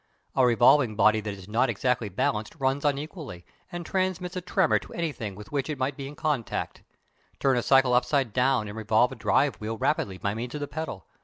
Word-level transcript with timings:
A 0.35 0.43
revolving 0.43 0.95
body 0.95 1.21
that 1.21 1.33
is 1.35 1.47
not 1.47 1.69
exactly 1.69 2.09
balanced 2.09 2.55
runs 2.57 2.83
unequally, 2.83 3.45
and 3.71 3.85
transmits 3.85 4.35
a 4.35 4.41
tremor 4.41 4.79
to 4.79 4.93
anything 4.95 5.35
with 5.35 5.51
which 5.51 5.69
it 5.69 5.77
may 5.77 5.91
be 5.91 6.07
in 6.07 6.15
contact. 6.15 6.81
Turn 7.39 7.55
a 7.55 7.61
cycle 7.61 7.93
upside 7.93 8.33
down 8.33 8.67
and 8.67 8.75
revolve 8.75 9.11
the 9.11 9.15
driving 9.15 9.59
wheel 9.59 9.77
rapidly 9.77 10.17
by 10.17 10.33
means 10.33 10.55
of 10.55 10.61
the 10.61 10.67
pedal. 10.67 11.05